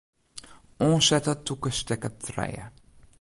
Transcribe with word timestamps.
Oansette 0.85 1.33
tûke 1.45 1.71
stekker 1.77 2.13
trije. 2.25 2.65